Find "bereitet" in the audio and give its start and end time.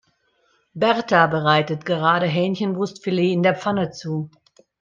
1.27-1.85